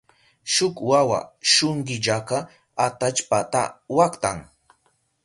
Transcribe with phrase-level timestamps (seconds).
[0.53, 1.19] Shuk wawa
[1.51, 2.37] shunkillaka
[2.85, 3.61] atallpata
[3.97, 4.37] waktan.